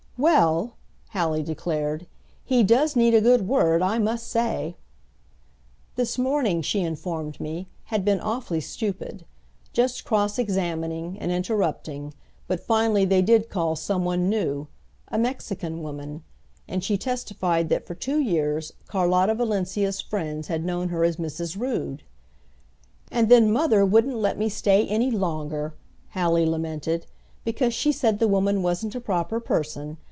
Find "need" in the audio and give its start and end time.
2.95-3.15